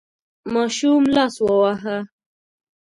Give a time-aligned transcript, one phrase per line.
[0.53, 1.97] ماشوم لاس وواهه.